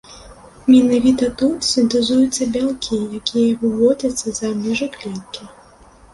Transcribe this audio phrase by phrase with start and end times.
[0.75, 5.43] Менавіта тут сінтэзуюцца бялкі, якія выводзяцца за межы клеткі.